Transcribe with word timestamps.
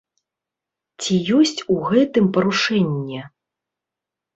Ці 1.01 1.13
ёсць 1.41 1.55
у 1.75 1.77
гэтым 1.93 2.25
парушэнне? 2.41 3.21